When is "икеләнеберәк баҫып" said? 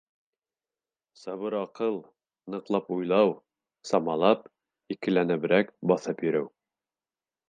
4.97-6.25